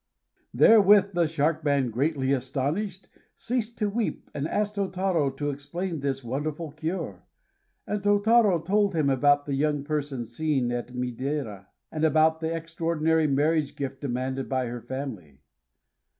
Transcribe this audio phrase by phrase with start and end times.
[0.55, 3.07] Therewith, the Shark Man, greatly astonished,
[3.37, 7.21] ceased to weep, and asked Tôtarô to explain this wonderful cure;
[7.85, 13.27] and Tôtarô told him about the young person seen at Miidera, and about the extraordinary
[13.27, 15.43] marriage gift demanded by her family.